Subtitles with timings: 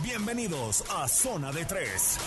[0.00, 2.18] Bienvenidos a Zona de Tres.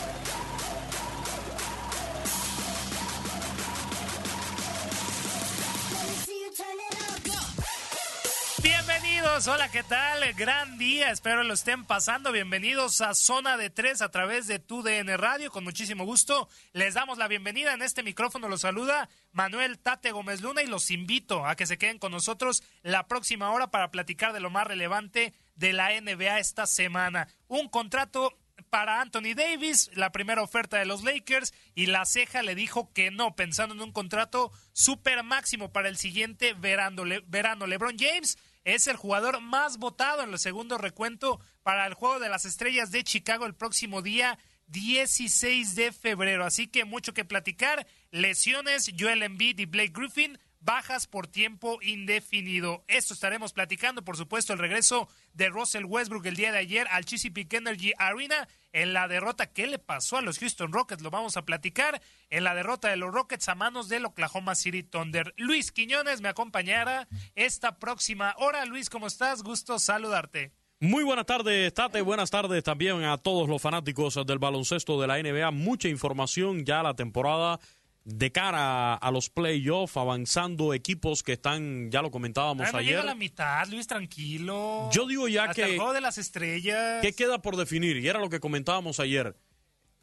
[8.61, 10.33] Bienvenidos, hola, ¿qué tal?
[10.35, 12.31] Gran día, espero lo estén pasando.
[12.31, 15.51] Bienvenidos a Zona de Tres a través de tu DN Radio.
[15.51, 17.73] Con muchísimo gusto les damos la bienvenida.
[17.73, 21.77] En este micrófono los saluda Manuel Tate Gómez Luna y los invito a que se
[21.77, 26.39] queden con nosotros la próxima hora para platicar de lo más relevante de la NBA
[26.39, 27.27] esta semana.
[27.47, 28.38] Un contrato
[28.69, 33.11] para Anthony Davis, la primera oferta de los Lakers y la ceja le dijo que
[33.11, 37.05] no, pensando en un contrato super máximo para el siguiente verano.
[37.05, 37.67] Le- verano.
[37.67, 42.29] LeBron James es el jugador más votado en el segundo recuento para el Juego de
[42.29, 44.37] las Estrellas de Chicago el próximo día
[44.67, 46.45] 16 de febrero.
[46.45, 47.85] Así que mucho que platicar.
[48.11, 52.83] Lesiones, Joel Embiid y Blake Griffin bajas por tiempo indefinido.
[52.87, 57.05] Esto estaremos platicando, por supuesto, el regreso de Russell Westbrook el día de ayer al
[57.05, 61.03] Chesapeake Energy Arena en la derrota que le pasó a los Houston Rockets.
[61.03, 64.81] Lo vamos a platicar en la derrota de los Rockets a manos del Oklahoma City
[64.81, 65.33] Thunder.
[65.37, 68.65] Luis Quiñones me acompañará esta próxima hora.
[68.65, 69.43] Luis, ¿cómo estás?
[69.43, 70.51] Gusto saludarte.
[70.79, 72.01] Muy buenas tardes, Tate.
[72.01, 75.51] Buenas tardes también a todos los fanáticos del baloncesto de la NBA.
[75.51, 77.59] Mucha información ya la temporada
[78.05, 82.91] de cara a los playoffs, avanzando equipos que están, ya lo comentábamos Ah, no ayer.
[82.91, 84.89] llega a la mitad, Luis, tranquilo.
[84.93, 87.01] Yo digo ya Hasta que- el juego de las estrellas.
[87.01, 87.97] ¿Qué queda por definir?
[87.97, 89.35] Y era lo que comentábamos ayer.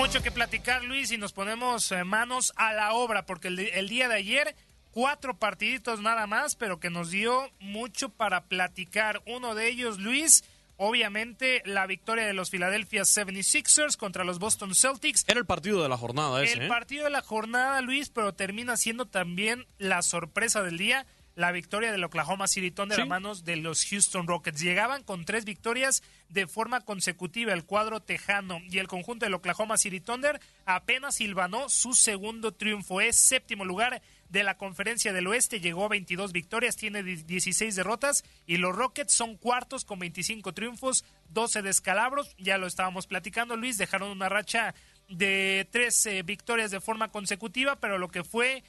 [0.01, 3.87] Mucho que platicar, Luis, y nos ponemos eh, manos a la obra, porque el, el,
[3.87, 4.55] día de ayer,
[4.89, 9.21] cuatro partiditos nada más, pero que nos dio mucho para platicar.
[9.27, 10.43] Uno de ellos, Luis,
[10.75, 15.23] obviamente la victoria de los Philadelphia 76ers contra los Boston Celtics.
[15.27, 16.53] Era el partido de la jornada ese.
[16.53, 16.67] El ¿eh?
[16.67, 21.05] partido de la jornada, Luis, pero termina siendo también la sorpresa del día
[21.35, 23.01] la victoria del Oklahoma City Thunder Sí.
[23.03, 24.59] a manos de los Houston Rockets.
[24.61, 29.77] Llegaban con tres victorias de forma consecutiva el cuadro tejano y el conjunto del Oklahoma
[29.77, 33.01] City Thunder apenas silvanó su segundo triunfo.
[33.01, 38.23] Es séptimo lugar de la conferencia del oeste, llegó a 22 victorias, tiene 16 derrotas
[38.47, 42.33] y los Rockets son cuartos con 25 triunfos, 12 descalabros.
[42.37, 44.73] Ya lo estábamos platicando, Luis, dejaron una racha
[45.09, 48.63] de tres eh, victorias de forma consecutiva, pero lo que fue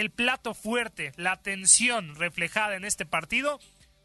[0.00, 3.58] el plato fuerte, la tensión reflejada en este partido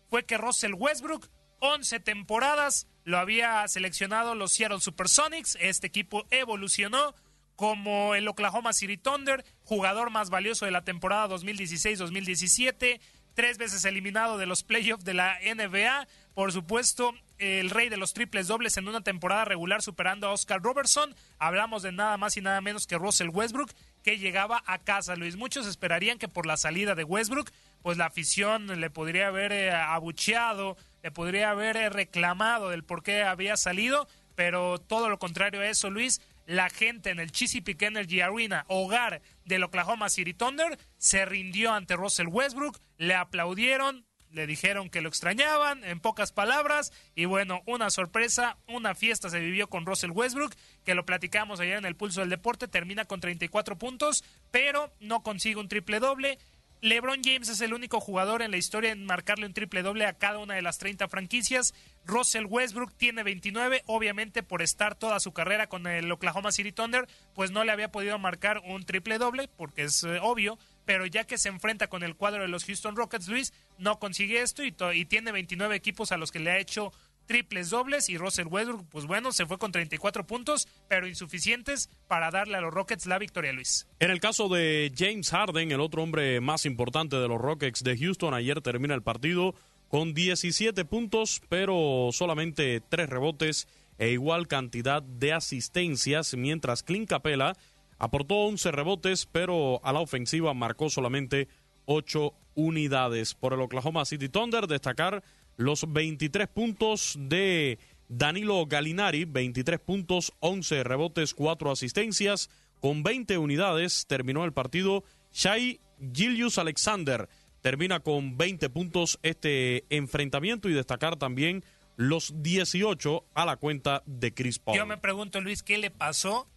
[0.10, 1.28] fue que Russell Westbrook,
[1.60, 5.58] 11 temporadas, lo había seleccionado los Seattle Supersonics.
[5.60, 7.14] Este equipo evolucionó
[7.56, 13.00] como el Oklahoma City Thunder, jugador más valioso de la temporada 2016-2017,
[13.34, 16.08] tres veces eliminado de los playoffs de la NBA.
[16.34, 20.62] Por supuesto, el rey de los triples dobles en una temporada regular superando a Oscar
[20.62, 21.16] Robertson.
[21.40, 23.72] Hablamos de nada más y nada menos que Russell Westbrook,
[24.04, 25.36] que llegaba a casa, Luis.
[25.36, 27.50] Muchos esperarían que por la salida de Westbrook,
[27.82, 33.02] pues la afición le podría haber eh, abucheado, le podría haber eh, reclamado del por
[33.02, 36.22] qué había salido, pero todo lo contrario a eso, Luis.
[36.46, 41.96] La gente en el Chesapeake Energy Arena, hogar del Oklahoma City Thunder, se rindió ante
[41.96, 47.90] Russell Westbrook, le aplaudieron, le dijeron que lo extrañaban, en pocas palabras, y bueno, una
[47.90, 50.56] sorpresa, una fiesta se vivió con Russell Westbrook,
[50.86, 55.24] que lo platicamos ayer en el Pulso del Deporte, termina con 34 puntos, pero no
[55.24, 56.38] consigue un triple doble.
[56.82, 60.18] LeBron James es el único jugador en la historia en marcarle un triple doble a
[60.18, 61.76] cada una de las 30 franquicias.
[62.06, 67.08] Russell Westbrook tiene 29, obviamente por estar toda su carrera con el Oklahoma City Thunder,
[67.36, 71.26] pues no le había podido marcar un triple doble, porque es eh, obvio, pero ya
[71.26, 74.76] que se enfrenta con el cuadro de los Houston Rockets, Luis, no consigue esto y,
[74.94, 76.92] y tiene 29 equipos a los que le ha hecho
[77.26, 82.30] triples dobles y Russell Westbrook, pues bueno, se fue con 34 puntos, pero insuficientes para
[82.30, 83.88] darle a los Rockets la victoria, Luis.
[84.00, 87.98] En el caso de James Harden, el otro hombre más importante de los Rockets de
[87.98, 89.56] Houston, ayer termina el partido
[89.88, 93.68] con 17 puntos, pero solamente 3 rebotes
[93.98, 97.56] e igual cantidad de asistencias, mientras Clint Capela
[98.02, 101.48] aportó 11 rebotes, pero a la ofensiva marcó solamente
[101.86, 103.36] 8 unidades.
[103.36, 105.24] Por el Oklahoma City Thunder, destacar
[105.56, 107.78] los 23 puntos de
[108.10, 112.50] Danilo Galinari, 23 puntos, 11 rebotes, 4 asistencias.
[112.80, 115.04] Con 20 unidades terminó el partido.
[115.32, 115.80] Shai
[116.12, 117.30] Gilius Alexander
[117.62, 121.64] termina con 20 puntos este enfrentamiento y destacar también
[121.98, 124.76] los 18 a la cuenta de Chris Paul.
[124.76, 126.48] Yo me pregunto, Luis, ¿qué le pasó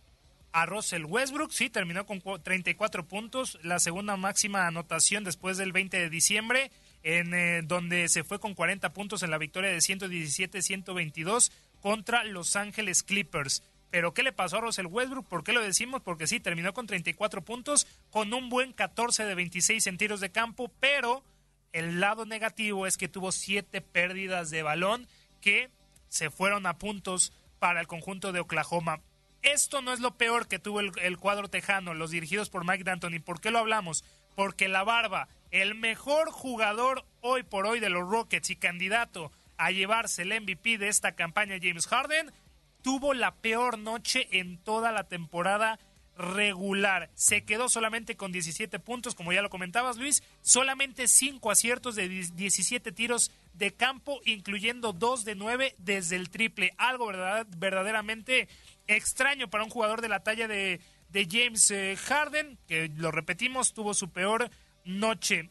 [0.54, 1.50] a Russell Westbrook?
[1.52, 6.70] Sí, terminó con cu- 34 puntos, la segunda máxima anotación después del 20 de diciembre,
[7.02, 12.56] en eh, donde se fue con 40 puntos en la victoria de 117-122 contra Los
[12.56, 13.62] Ángeles Clippers.
[13.90, 15.26] Pero ¿qué le pasó a Russell Westbrook?
[15.28, 16.02] ¿Por qué lo decimos?
[16.02, 20.30] Porque sí, terminó con 34 puntos, con un buen 14 de 26 en tiros de
[20.30, 21.22] campo, pero
[21.72, 25.06] el lado negativo es que tuvo siete pérdidas de balón
[25.40, 25.68] que
[26.08, 29.00] se fueron a puntos para el conjunto de Oklahoma.
[29.44, 33.18] Esto no es lo peor que tuvo el, cuadro tejano, los dirigidos por Mike D'Antoni.
[33.18, 34.02] ¿Por qué lo hablamos?
[34.34, 39.70] Porque la barba, el mejor jugador hoy por hoy de los Rockets y candidato a
[39.70, 42.32] llevarse el MVP de esta campaña, James Harden,
[42.80, 45.78] tuvo la peor noche en toda la temporada
[46.16, 47.10] regular.
[47.14, 50.22] Se quedó solamente con 17 puntos, como ya lo comentabas, Luis.
[50.42, 56.72] Solamente 5 aciertos de 17 tiros de campo, incluyendo 2 de 9 desde el triple.
[56.78, 58.48] Algo verdad, verdaderamente
[58.86, 63.72] extraño para un jugador de la talla de, de James eh, Harden, que lo repetimos,
[63.72, 64.50] tuvo su peor
[64.84, 65.50] noche.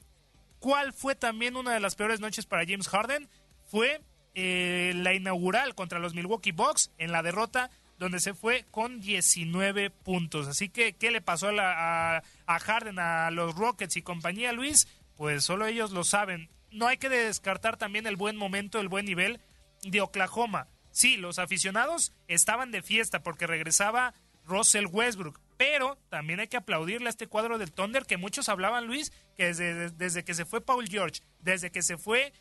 [0.60, 3.30] ¿Cuál fue también una de las peores noches para James Harden?
[3.66, 4.02] Fue
[4.36, 9.90] eh, la inaugural contra los Milwaukee Bucks en la derrota donde se fue con 19
[9.90, 10.48] puntos.
[10.48, 14.88] Así que, ¿qué le pasó a, a, Harden, a los Rockets y compañía, Luis?
[15.16, 16.50] Pues solo ellos lo saben.
[16.72, 19.40] No hay que descartar también el buen momento, el buen nivel
[19.84, 20.68] de Oklahoma.
[20.94, 24.14] Sí, los aficionados estaban de fiesta porque regresaba
[24.46, 28.86] Russell Westbrook, pero también hay que aplaudirle a este cuadro del Thunder que muchos hablaban,
[28.86, 32.32] Luis, que desde, que se fue Paul George, desde que se fue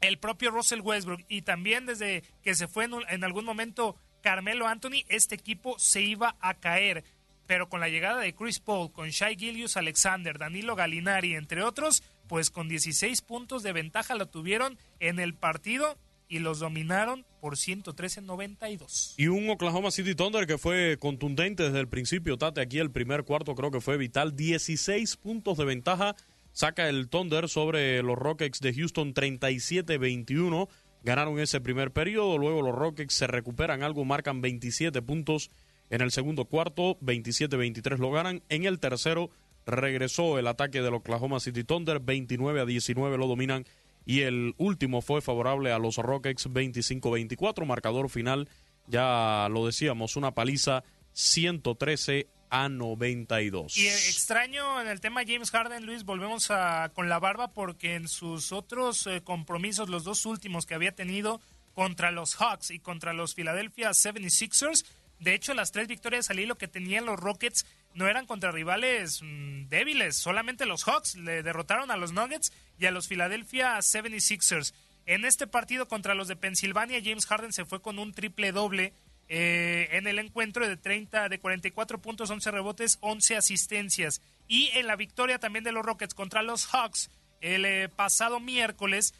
[0.00, 4.68] el propio Russell Westbrook y también desde que se fue en, en algún momento Carmelo
[4.68, 7.02] Anthony, este equipo se iba a caer.
[7.48, 12.04] Pero con la llegada de Chris Paul, con Shai Gilius Alexander, Danilo Galinari, entre otros,
[12.28, 15.98] pues con 16 puntos de ventaja lo tuvieron en el partido
[16.32, 19.14] y los dominaron por 113-92.
[19.18, 23.24] Y un Oklahoma City Thunder que fue contundente desde el principio, Tate, aquí el primer
[23.24, 26.16] cuarto creo que fue vital, 16 puntos de ventaja,
[26.52, 30.68] saca el Thunder sobre los Rockets de Houston 37-21
[31.02, 35.50] ganaron ese primer periodo, luego los Rockets se recuperan algo, marcan 27 puntos
[35.90, 39.28] en el segundo cuarto, 27-23 lo ganan, en el tercero
[39.66, 43.66] regresó el ataque del Oklahoma City Thunder, 29 a 19 lo dominan
[44.04, 48.48] y el último fue favorable a los Rockets 25-24, marcador final,
[48.86, 53.76] ya lo decíamos, una paliza 113 a 92.
[53.78, 58.08] Y extraño en el tema James Harden, Luis, volvemos a, con la barba porque en
[58.08, 61.40] sus otros eh, compromisos, los dos últimos que había tenido
[61.74, 64.84] contra los Hawks y contra los Philadelphia 76ers,
[65.18, 69.20] de hecho las tres victorias al hilo que tenían los Rockets no eran contra rivales
[69.22, 74.74] mm, débiles, solamente los Hawks le derrotaron a los Nuggets y a los Philadelphia 76ers.
[75.06, 78.92] En este partido contra los de Pensilvania, James Harden se fue con un triple doble
[79.28, 84.20] eh, en el encuentro de 30, de 44 puntos, 11 rebotes, 11 asistencias.
[84.46, 87.10] Y en la victoria también de los Rockets contra los Hawks
[87.42, 89.14] el eh, pasado miércoles,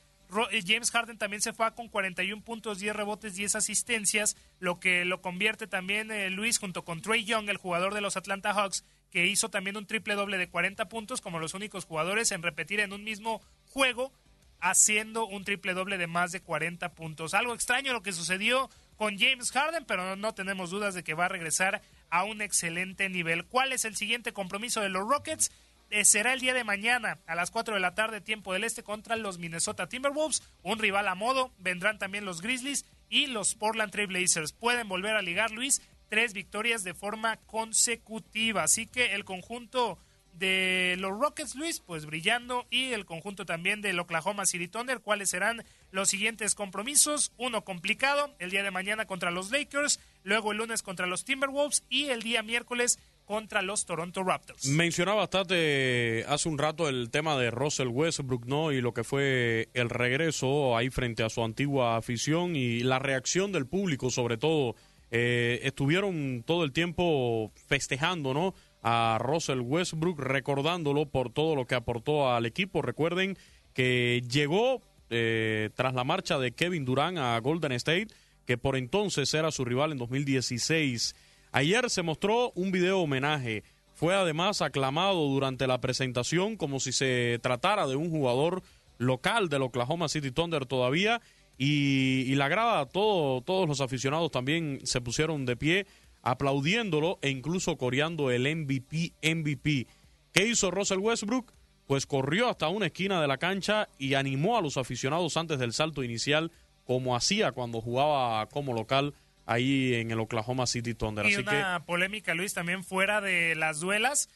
[0.67, 5.21] James Harden también se fue con 41 puntos, 10 rebotes, 10 asistencias, lo que lo
[5.21, 9.51] convierte también Luis junto con Trey Young, el jugador de los Atlanta Hawks, que hizo
[9.51, 13.05] también un triple doble de 40 puntos como los únicos jugadores en repetir en un
[13.05, 14.13] mismo juego
[14.59, 17.35] haciendo un triple doble de más de 40 puntos.
[17.35, 21.25] Algo extraño lo que sucedió con James Harden, pero no tenemos dudas de que va
[21.25, 23.45] a regresar a un excelente nivel.
[23.45, 25.51] ¿Cuál es el siguiente compromiso de los Rockets?
[25.95, 28.83] Eh, será el día de mañana a las 4 de la tarde, tiempo del este,
[28.83, 31.53] contra los Minnesota Timberwolves, un rival a modo.
[31.59, 34.55] Vendrán también los Grizzlies y los Portland Trail Blazers.
[34.55, 38.63] Pueden volver a ligar, Luis, tres victorias de forma consecutiva.
[38.63, 39.99] Así que el conjunto
[40.33, 45.29] de los Rockets, Luis, pues brillando, y el conjunto también del Oklahoma City Thunder, cuáles
[45.29, 47.33] serán los siguientes compromisos.
[47.37, 51.85] Uno complicado, el día de mañana contra los Lakers, luego el lunes contra los Timberwolves
[51.91, 54.67] y el día miércoles contra los Toronto Raptors.
[54.67, 58.73] Mencionaba bastante hace un rato el tema de Russell Westbrook, ¿no?
[58.73, 63.53] Y lo que fue el regreso ahí frente a su antigua afición y la reacción
[63.53, 64.75] del público, sobre todo.
[65.15, 68.55] Eh, estuvieron todo el tiempo festejando, ¿no?
[68.83, 72.83] a Russell Westbrook, recordándolo por todo lo que aportó al equipo.
[72.83, 73.39] Recuerden
[73.73, 78.09] que llegó eh, tras la marcha de Kevin Durant a Golden State,
[78.45, 81.15] que por entonces era su rival en 2016.
[81.55, 83.63] Ayer se mostró un video homenaje.
[83.93, 88.63] Fue además aclamado durante la presentación como si se tratara de un jugador
[88.97, 91.21] local del Oklahoma City Thunder todavía.
[91.59, 95.87] Y, la grada, todo, todos los aficionados también se pusieron de pie
[96.23, 99.87] aplaudiéndolo e incluso coreando el MVP MVP.
[100.33, 101.53] ¿Qué hizo Russell Westbrook?
[101.87, 105.75] Pues corrió hasta una esquina de la cancha y animó a los aficionados antes del
[105.75, 106.51] salto inicial,
[106.85, 109.13] como hacía cuando jugaba como local
[109.47, 111.27] ahí en el Oklahoma City Thunder.
[111.27, 114.29] Y una polémica, Luis, también fuera de las duelas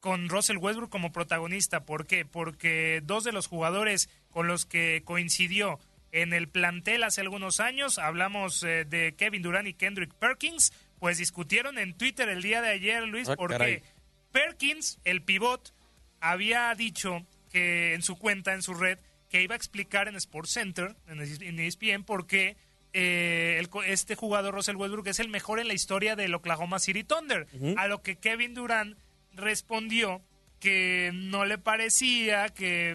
[0.00, 1.84] con Russell Westbrook como protagonista.
[1.84, 2.24] ¿Por qué?
[2.24, 5.78] Porque dos de los jugadores con los que coincidió
[6.12, 11.18] en el plantel hace algunos años, hablamos eh, de Kevin Durant y Kendrick Perkins, pues
[11.18, 13.84] discutieron en Twitter el día de ayer, Luis, ah, porque
[14.32, 15.72] Perkins, el pivot,
[16.20, 20.52] había dicho que en su cuenta, en su red, que iba a explicar en Sports
[20.52, 22.56] Center, en ESPN, por qué
[22.92, 27.46] eh, este jugador Russell Westbrook es el mejor en la historia del Oklahoma City Thunder.
[27.76, 28.96] A lo que Kevin Durant
[29.34, 30.22] respondió
[30.58, 32.94] que no le parecía, que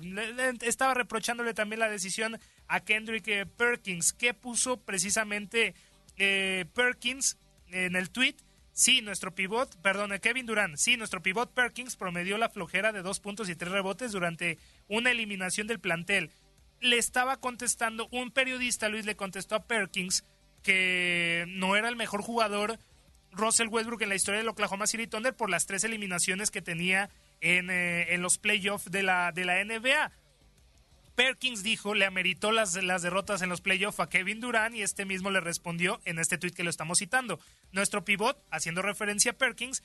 [0.61, 5.73] estaba reprochándole también la decisión a Kendrick eh, Perkins, que puso precisamente
[6.17, 7.37] eh, Perkins
[7.71, 8.35] en el tweet
[8.75, 13.21] Sí, nuestro pivot, perdón, Kevin Durant, sí, nuestro pivot Perkins promedió la flojera de dos
[13.21, 14.57] puntos y tres rebotes durante
[14.89, 16.29] una eliminación del plantel.
[16.85, 20.23] Le estaba contestando, un periodista, Luis, le contestó a Perkins
[20.61, 22.77] que no era el mejor jugador
[23.31, 27.09] Russell Westbrook en la historia del Oklahoma City Thunder por las tres eliminaciones que tenía
[27.41, 30.11] en, eh, en los playoffs de la, de la NBA.
[31.15, 35.05] Perkins dijo, le ameritó las, las derrotas en los playoffs a Kevin Durant y este
[35.05, 37.39] mismo le respondió en este tweet que lo estamos citando.
[37.71, 39.81] Nuestro pivot, haciendo referencia a Perkins,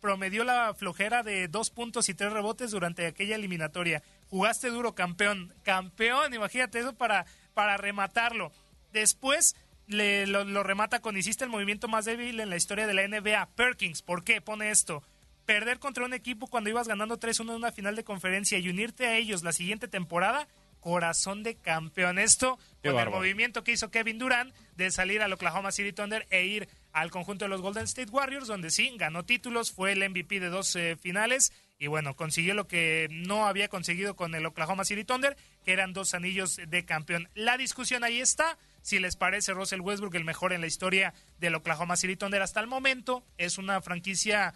[0.00, 4.02] promedió la flojera de dos puntos y tres rebotes durante aquella eliminatoria.
[4.34, 5.54] Jugaste duro, campeón.
[5.62, 7.24] Campeón, imagínate eso para,
[7.54, 8.50] para rematarlo.
[8.92, 9.54] Después
[9.86, 13.06] le, lo, lo remata con hiciste el movimiento más débil en la historia de la
[13.06, 13.50] NBA.
[13.54, 15.04] Perkins, ¿por qué pone esto?
[15.46, 19.06] Perder contra un equipo cuando ibas ganando 3-1 en una final de conferencia y unirte
[19.06, 20.48] a ellos la siguiente temporada
[20.80, 22.18] corazón de campeón.
[22.18, 26.44] Esto con el movimiento que hizo Kevin Durant de salir al Oklahoma City Thunder e
[26.44, 30.40] ir al conjunto de los Golden State Warriors, donde sí ganó títulos, fue el MVP
[30.40, 34.84] de dos eh, finales y bueno, consiguió lo que no había conseguido con el Oklahoma
[34.84, 37.28] City Thunder, que eran dos anillos de campeón.
[37.34, 38.58] La discusión ahí está.
[38.82, 42.60] Si les parece Russell Westbrook el mejor en la historia del Oklahoma City Thunder hasta
[42.60, 44.54] el momento, es una franquicia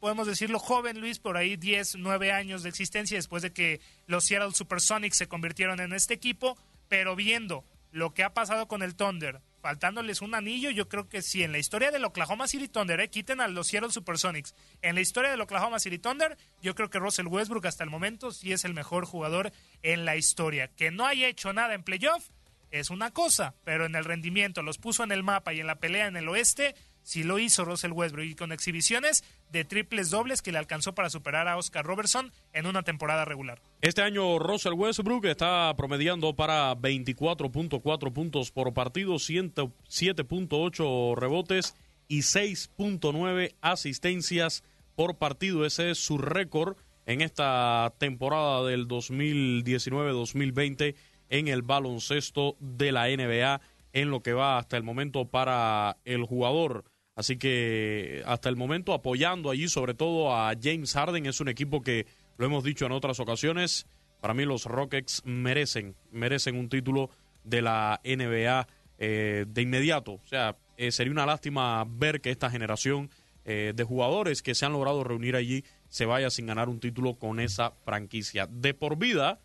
[0.00, 4.24] podemos decirlo, joven Luis, por ahí 10, 9 años de existencia después de que los
[4.24, 6.56] Seattle Supersonics se convirtieron en este equipo,
[6.88, 11.22] pero viendo lo que ha pasado con el Thunder, faltándoles un anillo, yo creo que
[11.22, 14.94] si en la historia del Oklahoma City Thunder, eh, quiten a los Seattle Supersonics, en
[14.94, 18.52] la historia del Oklahoma City Thunder, yo creo que Russell Westbrook hasta el momento sí
[18.52, 19.52] es el mejor jugador
[19.82, 20.68] en la historia.
[20.68, 22.28] Que no haya hecho nada en playoff
[22.70, 25.80] es una cosa, pero en el rendimiento los puso en el mapa y en la
[25.80, 30.42] pelea en el oeste, si lo hizo Russell Westbrook y con exhibiciones de triples dobles
[30.42, 33.60] que le alcanzó para superar a Oscar Robertson en una temporada regular.
[33.80, 41.74] Este año Russell Westbrook está promediando para 24.4 puntos por partido, 7.8 rebotes
[42.08, 44.64] y 6.9 asistencias
[44.96, 45.64] por partido.
[45.64, 46.76] Ese es su récord
[47.06, 50.94] en esta temporada del 2019-2020
[51.28, 53.60] en el baloncesto de la NBA
[53.92, 56.84] en lo que va hasta el momento para el jugador.
[57.16, 61.26] Así que hasta el momento apoyando allí sobre todo a James Harden.
[61.26, 62.06] Es un equipo que,
[62.40, 63.86] lo hemos dicho en otras ocasiones,
[64.22, 67.10] para mí los Rockets merecen, merecen un título
[67.44, 70.12] de la NBA eh, de inmediato.
[70.12, 73.10] O sea, eh, sería una lástima ver que esta generación
[73.44, 77.16] eh, de jugadores que se han logrado reunir allí se vaya sin ganar un título
[77.16, 78.46] con esa franquicia.
[78.46, 79.38] De por vida,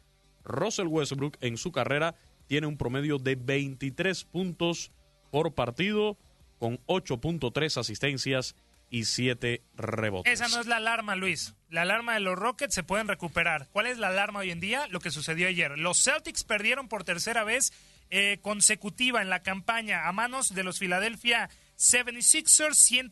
[0.46, 2.16] Russell Westbrook en su carrera
[2.48, 4.94] tiene un promedio de 23 puntos
[5.32, 6.18] por partido
[6.60, 8.56] con 8.3 asistencias
[8.90, 10.32] y 7 rebotes.
[10.32, 11.56] Esa no es la alarma, Luis.
[11.70, 13.68] La alarma de los Rockets se pueden recuperar.
[13.72, 14.88] ¿Cuál es la alarma hoy en día?
[14.90, 15.78] Lo que sucedió ayer.
[15.78, 17.74] Los Celtics perdieron por tercera vez
[18.12, 23.12] eh, consecutiva en la campaña a manos de los Philadelphia 76ers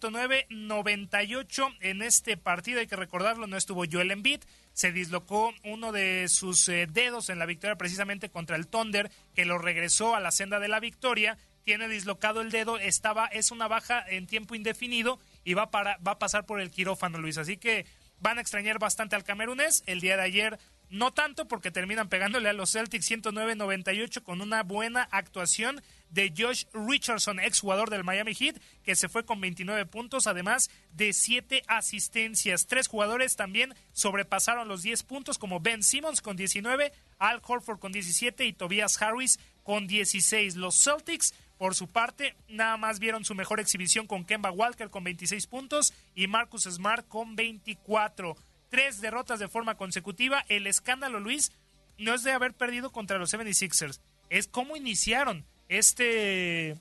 [0.50, 2.80] 109-98 en este partido.
[2.80, 4.42] Hay que recordarlo, no estuvo Joel Embiid.
[4.74, 9.46] Se dislocó uno de sus eh, dedos en la victoria precisamente contra el Thunder, que
[9.46, 13.68] lo regresó a la senda de la victoria tiene dislocado el dedo, estaba, es una
[13.68, 17.38] baja en tiempo indefinido y va, para, va a pasar por el quirófano, Luis.
[17.38, 17.86] Así que
[18.20, 19.84] van a extrañar bastante al camerunés.
[19.86, 20.60] El día de ayer
[20.94, 26.66] no tanto porque terminan pegándole a los Celtics 109-98 con una buena actuación de Josh
[26.72, 31.64] Richardson, ex jugador del Miami Heat, que se fue con 29 puntos, además de 7
[31.66, 32.68] asistencias.
[32.68, 37.92] Tres jugadores también sobrepasaron los 10 puntos, como Ben Simmons con 19, Al Horford con
[37.92, 40.56] 17 y Tobias Harris con 16.
[40.58, 45.06] Los Celtics por su parte, nada más vieron su mejor exhibición con Kemba Walker con
[45.06, 48.36] 26 puntos y Marcus Smart con 24.
[48.68, 50.44] Tres derrotas de forma consecutiva.
[50.50, 51.54] El escándalo, Luis,
[51.98, 56.76] no es de haber perdido contra los 76ers, es cómo iniciaron este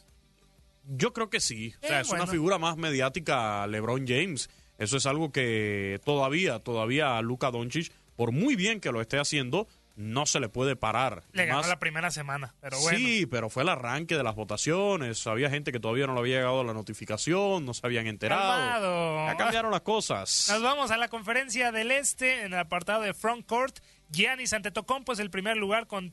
[0.84, 4.48] Yo creo que sí, o sea, Eh, es una figura más mediática LeBron James.
[4.78, 9.16] Eso es algo que todavía, todavía a Luka Doncic, por muy bien que lo esté
[9.20, 11.22] haciendo, no se le puede parar.
[11.32, 12.98] Le ganó Más- la primera semana, pero bueno.
[12.98, 15.24] Sí, pero fue el arranque de las votaciones.
[15.28, 18.42] Había gente que todavía no le había llegado la notificación, no se habían enterado.
[18.42, 19.26] Calmado.
[19.28, 20.48] Ya cambiaron las cosas.
[20.50, 23.78] Nos vamos a la conferencia del Este en el apartado de Front Court.
[24.10, 26.10] Giannis Antetokounmpo es el primer lugar con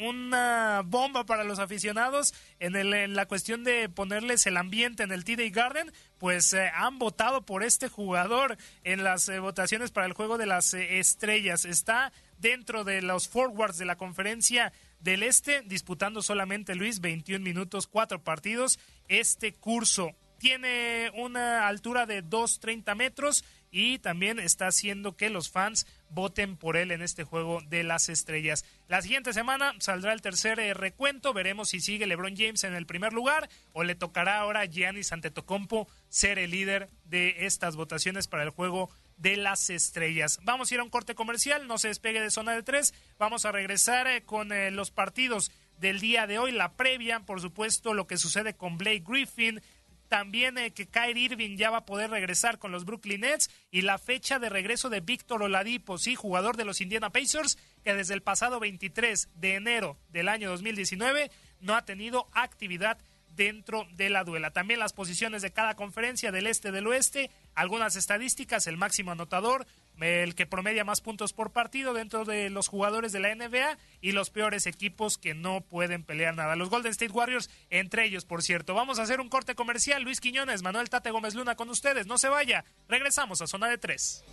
[0.00, 5.24] una bomba para los aficionados en, el, la cuestión de ponerles el ambiente en el
[5.24, 10.14] TD Garden, pues eh, han votado por este jugador en las eh, votaciones para el
[10.14, 11.64] juego de las eh, estrellas.
[11.64, 17.86] Está dentro de los forwards de la conferencia del Este, disputando solamente Luis 21 minutos,
[17.86, 18.78] cuatro partidos.
[19.08, 25.86] Este curso tiene una altura de 2.30 metros y también está haciendo que los fans
[26.10, 28.64] voten por él en este juego de las estrellas.
[28.88, 32.86] La siguiente semana saldrá el tercer eh, recuento, veremos si sigue LeBron James en el
[32.86, 38.26] primer lugar o le tocará ahora a Giannis Antetokounmpo ser el líder de estas votaciones
[38.26, 40.40] para el juego de las estrellas.
[40.42, 43.44] Vamos a ir a un corte comercial, no se despegue de zona de tres, vamos
[43.44, 47.94] a regresar eh, con eh, los partidos del día de hoy, la previa, por supuesto,
[47.94, 49.62] lo que sucede con Blake Griffin,
[50.10, 53.82] también eh, que Kyrie Irving ya va a poder regresar con los Brooklyn Nets y
[53.82, 58.14] la fecha de regreso de Víctor Oladipo, sí, jugador de los Indiana Pacers, que desde
[58.14, 62.98] el pasado 23 de enero del año 2019 no ha tenido actividad
[63.36, 64.50] dentro de la duela.
[64.50, 69.64] También las posiciones de cada conferencia del este del oeste, algunas estadísticas, el máximo anotador,
[70.02, 74.12] el que promedia más puntos por partido dentro de los jugadores de la NBA y
[74.12, 76.56] los peores equipos que no pueden pelear nada.
[76.56, 78.74] Los Golden State Warriors, entre ellos, por cierto.
[78.74, 80.02] Vamos a hacer un corte comercial.
[80.02, 82.06] Luis Quiñones, Manuel Tate Gómez Luna con ustedes.
[82.06, 82.64] No se vaya.
[82.88, 84.24] Regresamos a zona de tres.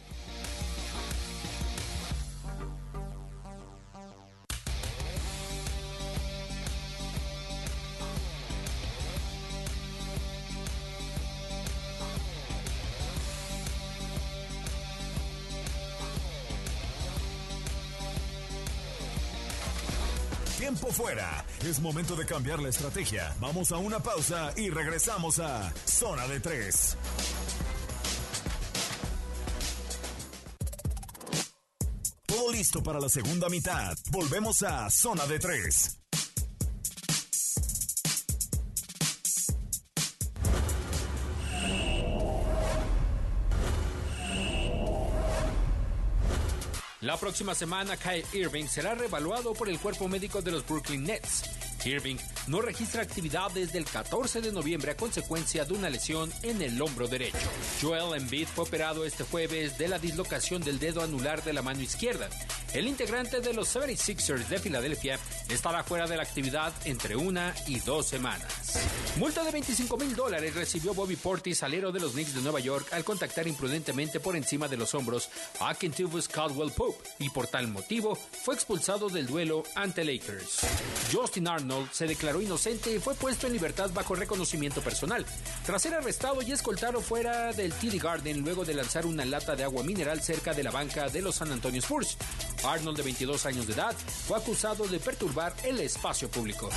[20.68, 21.46] Tiempo fuera.
[21.66, 23.34] Es momento de cambiar la estrategia.
[23.40, 26.98] Vamos a una pausa y regresamos a Zona de 3.
[32.26, 33.96] Todo listo para la segunda mitad.
[34.12, 36.07] Volvemos a Zona de 3.
[47.18, 51.46] La próxima semana, Kyle Irving será revaluado por el cuerpo médico de los Brooklyn Nets.
[51.84, 56.62] Irving no registra actividad desde el 14 de noviembre a consecuencia de una lesión en
[56.62, 57.50] el hombro derecho.
[57.82, 61.82] Joel Embiid fue operado este jueves de la dislocación del dedo anular de la mano
[61.82, 62.30] izquierda.
[62.74, 67.80] El integrante de los 76ers de Filadelfia estará fuera de la actividad entre una y
[67.80, 68.80] dos semanas.
[69.18, 72.88] Multa de 25 mil dólares recibió Bobby Portis, alero de los Knicks de Nueva York,
[72.92, 77.68] al contactar imprudentemente por encima de los hombros a Kentuvus Caldwell Pope y por tal
[77.68, 80.60] motivo fue expulsado del duelo ante Lakers.
[81.12, 85.26] Justin Arnold se declaró inocente y fue puesto en libertad bajo reconocimiento personal,
[85.66, 89.64] tras ser arrestado y escoltado fuera del TD Garden luego de lanzar una lata de
[89.64, 92.18] agua mineral cerca de la banca de los San Antonio Spurs.
[92.64, 93.96] Arnold, de 22 años de edad,
[94.28, 96.70] fue acusado de perturbar el espacio público.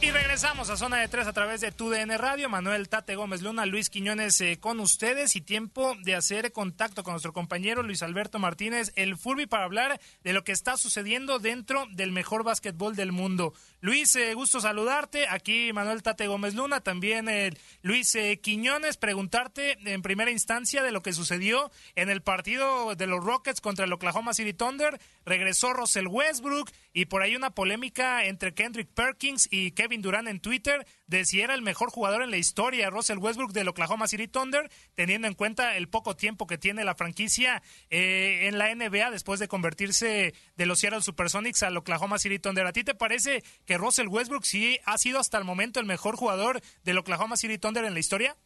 [0.00, 2.50] Y regresamos a Zona de Tres a través de TUDN Radio.
[2.50, 7.14] Manuel Tate Gómez Luna, Luis Quiñones eh, con ustedes y tiempo de hacer contacto con
[7.14, 11.86] nuestro compañero Luis Alberto Martínez, el Furby, para hablar de lo que está sucediendo dentro
[11.90, 13.54] del mejor básquetbol del mundo.
[13.80, 15.26] Luis, eh, gusto saludarte.
[15.26, 20.92] Aquí Manuel Tate Gómez Luna, también el Luis eh, Quiñones, preguntarte en primera instancia de
[20.92, 25.00] lo que sucedió en el partido de los Rockets contra el Oklahoma City Thunder.
[25.24, 30.40] Regresó Russell Westbrook y por ahí una polémica entre Kendrick Perkins y Kevin Durant en
[30.40, 34.28] Twitter de si era el mejor jugador en la historia, Russell Westbrook del Oklahoma City
[34.28, 39.10] Thunder, teniendo en cuenta el poco tiempo que tiene la franquicia eh, en la NBA
[39.10, 42.66] después de convertirse de los Seattle Supersonics al Oklahoma City Thunder.
[42.66, 46.16] ¿A ti te parece que Russell Westbrook sí ha sido hasta el momento el mejor
[46.16, 48.36] jugador del Oklahoma City Thunder en la historia?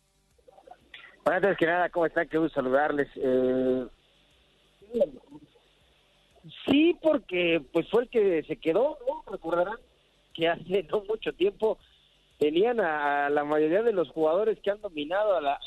[1.25, 2.29] Bueno, antes que nada, ¿cómo están?
[2.29, 3.09] Qué saludarles.
[3.17, 3.87] Eh,
[6.67, 9.31] sí, porque pues fue el que se quedó, ¿no?
[9.31, 9.77] Recordarán
[10.41, 11.79] que hace no mucho tiempo
[12.39, 15.61] tenían a la mayoría de los jugadores que han dominado a la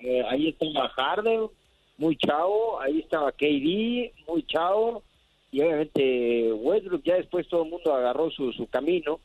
[0.00, 1.48] eh, ahí estaba Harden,
[1.96, 5.02] muy chavo, ahí estaba KD, muy chavo,
[5.50, 9.18] y obviamente Westbrook ya después todo el mundo agarró su, su camino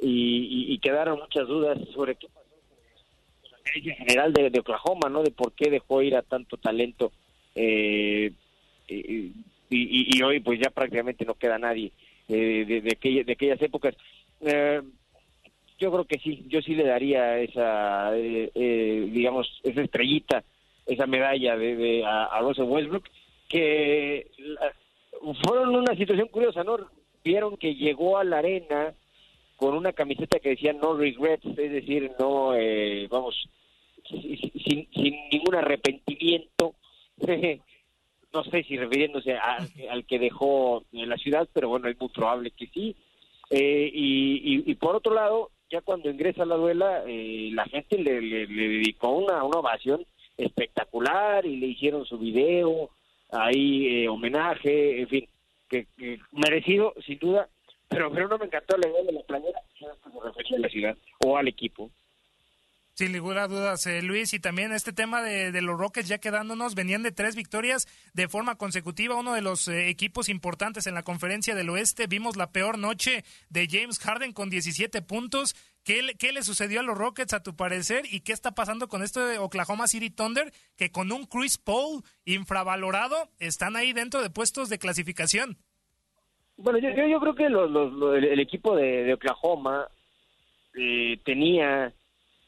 [0.00, 2.48] y, quedaron muchas dudas sobre qué pasó
[3.42, 5.22] con la general de, Oklahoma, ¿no?
[5.22, 7.12] De por qué dejó ir a tanto talento
[7.54, 8.32] eh,
[8.88, 9.32] y,
[9.70, 11.92] y, hoy pues ya prácticamente no queda nadie
[12.32, 13.94] eh, de, de, de aquellas épocas.
[14.40, 14.80] Eh,
[15.78, 20.44] yo creo que sí, yo sí le daría esa, eh, eh, digamos, esa estrellita,
[20.86, 23.04] esa medalla de, a, a Russell Westbrook,
[23.48, 24.28] que
[25.44, 26.78] fueron una situación curiosa, ¿no?
[27.24, 28.94] Vieron que llegó a la arena
[29.56, 32.52] con una camiseta que decía no regrets, es decir, no,
[33.10, 33.48] vamos,
[34.08, 36.74] sin, sin ningún arrepentimiento.
[38.32, 42.50] no sé si refiriéndose al que dejó en la ciudad, pero bueno, es muy probable
[42.50, 42.96] que sí.
[43.50, 48.46] Eh, y, por otro lado, ya cuando ingresa a la duela, eh, la gente le,
[48.46, 50.06] dedicó una, una ovación
[50.38, 52.90] espectacular y le hicieron su video,
[53.30, 55.28] ahí eh, homenaje, en fin,
[55.68, 55.86] que,
[56.32, 57.48] merecido sin duda,
[57.88, 59.60] pero, pero no me encantó la idea de la playera,
[60.02, 61.90] como refería a la ciudad o al equipo.
[62.94, 67.02] Sin ninguna duda, eh, Luis, y también este tema de, los Rockets ya quedándonos, venían
[67.02, 71.54] de tres victorias de forma consecutiva, uno de los eh, equipos importantes en la conferencia
[71.54, 76.42] del oeste, vimos la peor noche de James Harden con 17 puntos, ¿Qué, ¿Qué le
[76.42, 79.88] sucedió a los Rockets a tu parecer y qué está pasando con esto de Oklahoma
[79.88, 85.56] City Thunder que con un Chris Paul infravalorado están ahí dentro de puestos de clasificación?
[86.56, 87.72] Bueno, yo, yo, creo que los,
[88.14, 89.88] el, equipo de, de Oklahoma
[90.74, 91.92] eh, tenía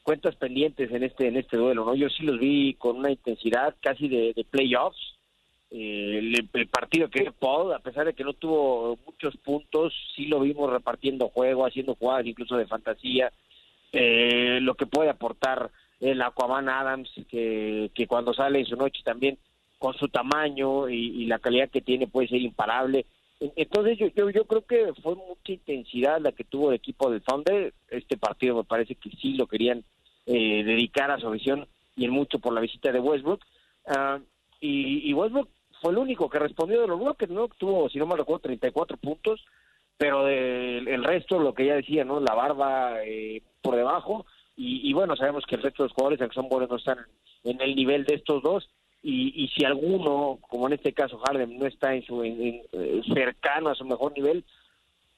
[0.05, 1.95] cuentas pendientes en este en este duelo, ¿no?
[1.95, 5.15] Yo sí los vi con una intensidad casi de, playoffs.
[5.71, 10.27] Eh, el, el, partido que Paul, a pesar de que no tuvo muchos puntos, sí
[10.27, 13.31] lo vimos repartiendo juego, haciendo jugadas incluso de fantasía.
[13.91, 19.01] Eh, lo que puede aportar el Aquaman Adams, que, que cuando sale en su noche
[19.03, 19.39] también
[19.79, 23.07] con su tamaño y la calidad que tiene puede ser imparable.
[23.39, 27.21] Entonces yo, yo, yo creo que fue mucha intensidad la que tuvo el equipo del
[27.21, 27.73] Thunder.
[27.89, 29.83] Este partido me parece que sí lo querían
[30.25, 33.41] eh, dedicar a su visión y en mucho por la visita de Westbrook.
[33.87, 34.21] Uh,
[34.59, 35.49] y, Westbrook
[35.81, 37.47] fue el único que respondió de los bloques, ¿no?
[37.49, 39.45] Tuvo, si no me recuerdo, 34 puntos,
[39.97, 42.19] pero de, el resto, lo que ya decía, ¿no?
[42.19, 44.25] La barba eh, por debajo.
[44.57, 46.97] Y, y, bueno, sabemos que el resto de los jugadores, aunque son buenos, no están
[47.43, 48.69] en el nivel de estos dos.
[49.07, 52.63] Y, y si alguno, como en este caso Harden, no está en su eh,
[53.13, 54.43] cercano a su mejor nivel,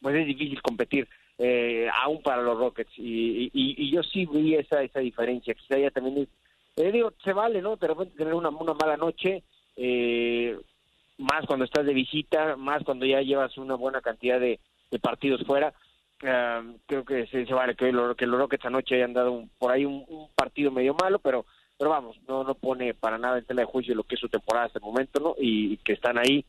[0.01, 2.91] pues es difícil competir eh, aún para los Rockets.
[2.97, 5.53] Y, yo sí vi esa esa diferencia.
[5.53, 6.27] Quizá ya también
[6.75, 9.43] eh, digo se vale no de repente tener una, una mala noche
[9.75, 10.57] eh,
[11.17, 14.59] más cuando estás de visita más cuando ya llevas una buena cantidad de,
[15.01, 15.73] partidos fuera.
[16.23, 19.51] Uh, creo que se, se vale que, lo, que los Rockets anoche hayan dado un,
[19.59, 21.45] por ahí un, partido medio malo pero
[21.77, 24.29] pero vamos no no pone para nada en tela de juicio lo que es su
[24.29, 26.45] temporada hasta el momento no y, que están ahí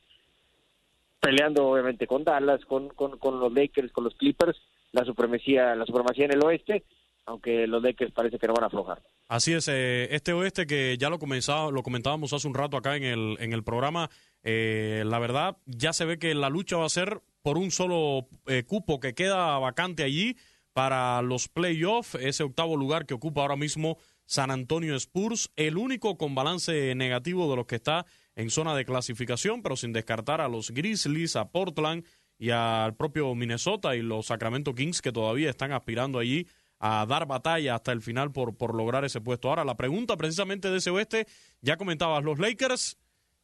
[1.20, 4.56] peleando obviamente con Dallas, con, con, con los Lakers, con los Clippers,
[4.92, 6.84] la supremacía, la supremacía en el oeste,
[7.26, 9.02] aunque los Lakers parece que no van a aflojar.
[9.28, 12.96] Así es, eh, este oeste que ya lo comenzaba, lo comentábamos hace un rato acá
[12.96, 14.08] en el, en el programa,
[14.42, 18.28] eh, la verdad ya se ve que la lucha va a ser por un solo
[18.46, 20.36] eh, cupo que queda vacante allí
[20.72, 26.18] para los playoffs, ese octavo lugar que ocupa ahora mismo San Antonio Spurs, el único
[26.18, 28.04] con balance negativo de los que está
[28.36, 32.04] en zona de clasificación, pero sin descartar a los Grizzlies, a Portland
[32.38, 36.46] y al propio Minnesota y los Sacramento Kings que todavía están aspirando allí
[36.78, 39.48] a dar batalla hasta el final por, lograr ese puesto.
[39.48, 41.26] Ahora, la pregunta precisamente de ese oeste,
[41.62, 42.98] ya comentabas, los Lakers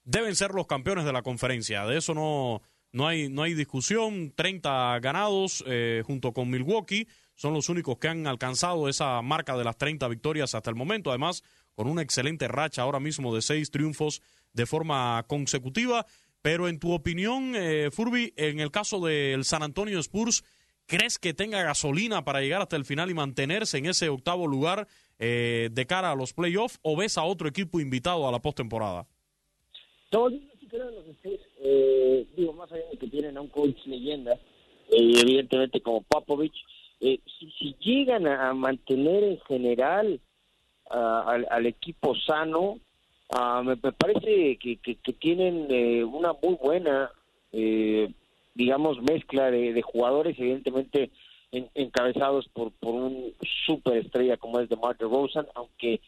[0.05, 2.61] deben ser los campeones de la conferencia, de eso no,
[2.93, 8.09] no, hay, no hay discusión, 30 ganados eh, junto con Milwaukee, son los únicos que
[8.09, 11.43] han alcanzado esa marca de las 30 victorias hasta el momento, además
[11.75, 16.07] con una excelente racha ahora mismo de seis triunfos de forma consecutiva.
[16.43, 20.45] Pero en tu opinión, eh, Furby, en el caso del San Antonio Spurs,
[20.87, 24.87] ¿crees que tenga gasolina para llegar hasta el final y mantenerse en ese octavo lugar
[25.19, 29.07] eh, de cara a los playoffs o ves a otro equipo invitado a la postemporada?
[31.67, 36.55] Eh, digo, más allá de que tienen a un coach leyenda, eh, evidentemente como Popovich,
[37.05, 40.21] eh, si, si, llegan a, mantener en general
[40.91, 40.95] uh,
[41.51, 42.79] al, equipo sano,
[43.31, 47.11] Uh, me, parece que, que, que tienen eh, una muy buena,
[47.53, 48.13] eh,
[48.55, 51.11] digamos, mezcla de, jugadores, evidentemente
[51.51, 53.33] en, encabezados por, por un
[53.67, 56.01] superestrella como es DeMar DeRozan, aunque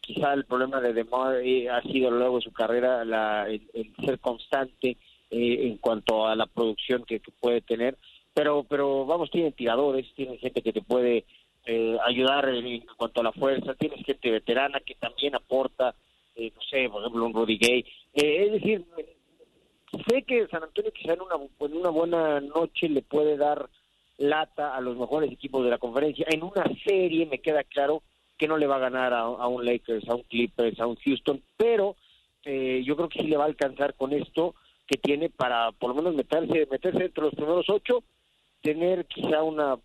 [0.00, 3.46] quizá el problema de DeMar eh, ha sido a lo largo de su carrera la,
[3.48, 4.96] el, el ser constante
[5.30, 7.96] eh, en cuanto a la producción que, que, puede tener,
[8.34, 11.24] pero, pero vamos, tienen tiradores, tienen gente que te puede
[11.64, 15.94] eh, ayudar en, cuanto a la fuerza, tienes gente veterana que también aporta
[16.36, 17.84] eh, no sé, por ejemplo, un Rudy Gay.
[18.14, 18.84] Eh, es decir,
[20.08, 23.68] sé que San Antonio quizá en una, en una buena noche le puede dar
[24.18, 26.26] lata a los mejores equipos de la conferencia.
[26.28, 28.02] En una serie me queda claro
[28.36, 30.96] que no le va a ganar a, a un Lakers, a un Clippers, a un
[30.96, 31.96] Houston, pero
[32.44, 34.54] eh, yo creo que sí le va a alcanzar con esto
[34.86, 38.02] que tiene para por lo menos meterse, meterse entre los primeros ocho,
[38.64, 39.76] tener quizá una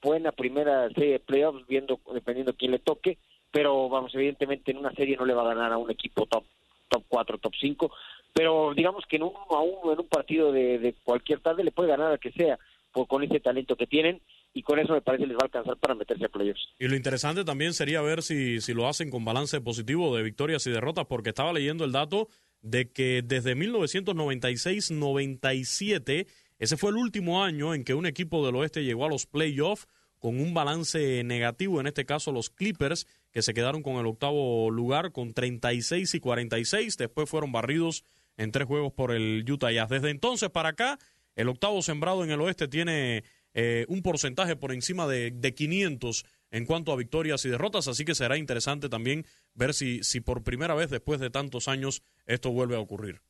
[0.00, 3.18] buena primera serie de playoffs, viendo, dependiendo quién le toque,
[3.50, 6.44] pero vamos, evidentemente en una serie no le va a ganar a un equipo top
[6.88, 7.92] top 4, top 5,
[8.32, 11.72] pero digamos que en uno a uno, en un partido de, de cualquier tarde le
[11.72, 12.56] puede ganar a que sea,
[12.92, 14.20] por, con ese talento que tienen,
[14.52, 16.68] y con eso me parece les va a alcanzar para meterse a playoffs.
[16.78, 20.64] Y lo interesante también sería ver si, si lo hacen con balance positivo de victorias
[20.68, 22.28] y derrotas, porque estaba leyendo el dato
[22.64, 26.26] de que desde 1996-97,
[26.64, 29.86] ese fue el último año en que un equipo del oeste llegó a los playoffs
[30.18, 34.70] con un balance negativo, en este caso los Clippers, que se quedaron con el octavo
[34.70, 38.02] lugar con 36 y 46, después fueron barridos
[38.38, 39.90] en tres juegos por el Utah Jazz.
[39.90, 40.98] Desde entonces para acá,
[41.36, 46.24] El octavo sembrado en el oeste tiene eh, un porcentaje por encima de, de 500
[46.52, 50.44] en cuanto a victorias y derrotas, así que será interesante también ver si, si por
[50.44, 53.20] primera vez después de tantos años esto vuelve a ocurrir.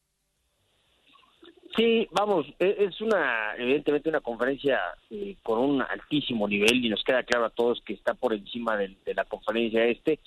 [1.77, 7.03] Sí, vamos, e, es una, evidentemente una conferencia eh, con un altísimo nivel y nos
[7.03, 10.21] queda claro a todos que está por encima de, la conferencia este,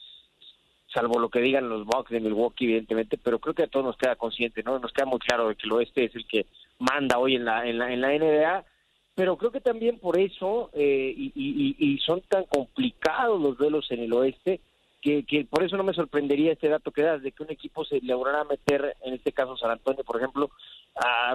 [0.94, 3.98] salvo lo que digan los Bucks de Milwaukee, evidentemente, pero creo que a todos nos
[3.98, 4.78] queda consciente, ¿no?
[4.80, 6.48] Nos queda muy claro de que el oeste es el que
[6.80, 8.66] manda hoy en la, en la, en la NBA,
[9.16, 13.90] pero creo que también por eso, eh, y, y, y son tan complicados los duelos
[13.92, 14.60] en el oeste,
[15.08, 17.86] que, que, por eso no me sorprendería este dato que das, de que un equipo
[17.86, 20.50] se logrará meter, en este caso San Antonio, por ejemplo,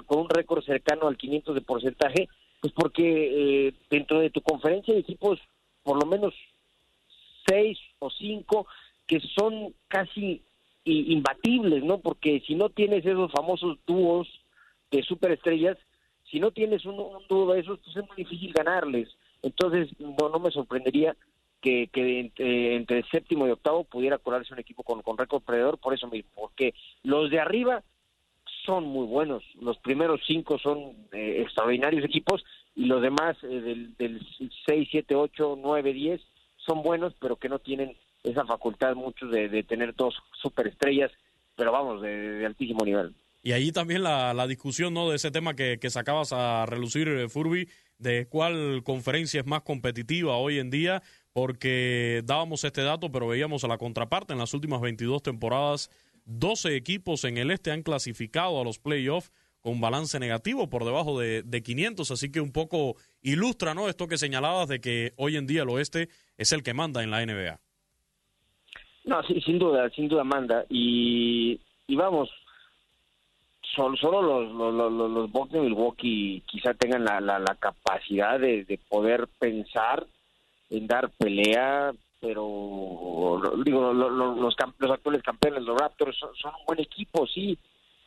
[0.05, 2.29] con un récord cercano al 500 de porcentaje,
[2.61, 5.41] pues porque eh, dentro de tu conferencia de equipos,
[5.85, 6.35] por lo menos
[7.49, 8.67] seis o cinco,
[9.07, 10.43] que son casi
[10.85, 11.97] imbatibles, ¿no?
[11.97, 14.29] Porque si no tienes esos famosos dúos
[14.91, 15.79] de superestrellas,
[16.31, 19.09] si no tienes un, un dúo de esos, pues es muy difícil ganarles.
[19.41, 21.17] Entonces, no, no me sorprendería
[21.63, 25.43] que, que entre, entre, el séptimo y octavo pudiera colarse un equipo con, con récord
[25.43, 27.83] perdedor por eso mismo, porque los de arriba
[28.67, 30.79] son muy buenos, los primeros cinco son
[31.13, 32.45] eh, extraordinarios equipos
[32.75, 34.21] y los demás eh, del, del
[34.67, 36.21] 6, 7, 8, 9, 10
[36.67, 41.11] son buenos, pero que no tienen esa facultad muchos de, tener dos superestrellas,
[41.57, 43.15] pero vamos, de, altísimo nivel.
[43.43, 45.11] Y ahí también la, la, discusión ¿no?
[45.11, 49.63] de ese tema que, que sacabas a relucir, eh, Furby, de cuál conferencia es más
[49.63, 51.03] competitiva hoy en día,
[51.33, 54.33] porque dábamos este dato, pero veíamos a la contraparte.
[54.33, 55.91] En las últimas 22 temporadas,
[56.25, 61.19] 12 equipos en el este han clasificado a los playoffs con balance negativo por debajo
[61.21, 63.89] de, de 500, así que un poco ilustra ¿no?
[63.89, 67.13] esto que señalabas de que hoy en día el oeste es el que manda en
[67.13, 67.61] la NBA.
[69.05, 70.65] No, sí, sin duda, sin duda manda.
[70.69, 72.31] Y, vamos,
[73.75, 78.39] solo, solo los, los, los, los Bucks de Milwaukee quizá tengan la, la, la capacidad
[78.39, 80.07] de, poder pensar
[80.73, 86.81] en dar pelea, pero digo, los, los, los actuales campeones, los Raptors, son, un buen
[86.81, 87.59] equipo, sí,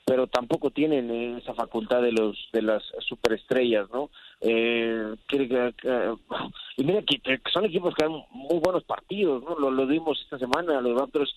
[0.03, 4.09] pero tampoco tienen esa facultad de los de las superestrellas, ¿no?
[4.41, 5.15] Eh,
[6.77, 9.59] y mira que, son equipos que dan muy buenos partidos, ¿no?
[9.59, 11.35] Lo, lo vimos esta semana, los Raptors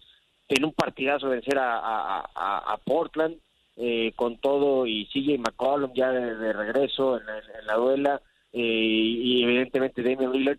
[0.48, 3.36] en un partidazo vencer a, a, Portland,
[3.76, 8.22] eh, con todo y sigue McCollum ya de, regreso en, en, la duela
[8.52, 10.58] eh, y evidentemente Damian Lillard